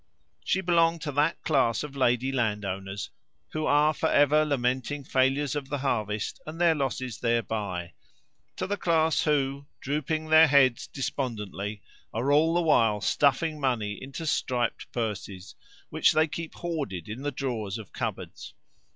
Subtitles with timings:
[0.43, 3.11] She belonged to that class of lady landowners
[3.49, 7.93] who are for ever lamenting failures of the harvest and their losses thereby;
[8.55, 11.83] to the class who, drooping their heads despondently,
[12.15, 15.53] are all the while stuffing money into striped purses,
[15.91, 18.55] which they keep hoarded in the drawers of cupboards.